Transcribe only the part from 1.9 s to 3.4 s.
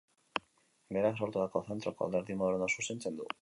Alderdi Modernoa zuzentzen du.